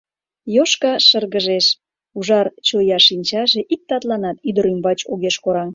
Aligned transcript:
Йошка 0.55 0.93
шыргыжеш, 1.07 1.65
ужар 2.17 2.47
чоя 2.67 2.99
шинчаже 3.07 3.61
ик 3.73 3.81
татланат 3.89 4.37
ӱдыр 4.49 4.65
ӱмбач 4.73 4.99
огеш 5.11 5.35
кораҥ. 5.43 5.69